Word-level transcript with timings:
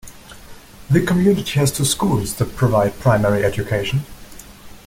The 0.89 1.05
community 1.05 1.59
has 1.59 1.71
two 1.71 1.85
schools 1.85 2.33
that 2.37 2.55
provide 2.55 2.99
primary 2.99 3.45
education. 3.45 3.99